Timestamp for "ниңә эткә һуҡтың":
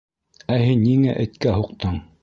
0.87-2.05